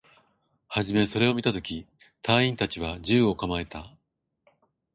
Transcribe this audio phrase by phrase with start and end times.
[0.67, 1.85] はじめそれを見たとき、
[2.23, 3.93] 隊員達は銃を構えた